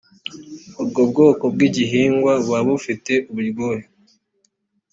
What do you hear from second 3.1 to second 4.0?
uburyohe.